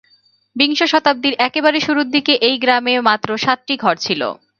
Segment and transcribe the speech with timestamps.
[0.55, 4.21] বিংশ শতাব্দীর একেবারে শুরুর দিকে এই গ্রামে মাত্র সাতটি ঘর ছিল।